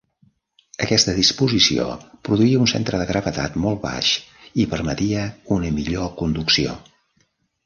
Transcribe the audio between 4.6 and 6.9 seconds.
i permetia una millor conducció.